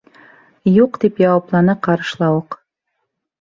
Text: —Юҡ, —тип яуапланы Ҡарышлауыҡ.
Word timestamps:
—Юҡ, 0.77 0.97
—тип 1.03 1.21
яуапланы 1.23 1.75
Ҡарышлауыҡ. 1.89 2.59